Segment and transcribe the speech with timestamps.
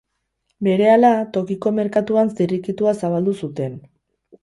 [0.67, 3.83] Berehala, tokiko merkatuan zirrikitua zabaldu zuten.